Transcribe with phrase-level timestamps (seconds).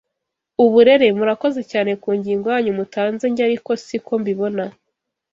[0.63, 4.63] uburere Murakoze cyane ku ngingo yanyu mutanze nge ariko si ko mbibona